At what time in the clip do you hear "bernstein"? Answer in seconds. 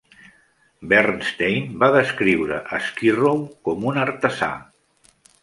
0.93-1.67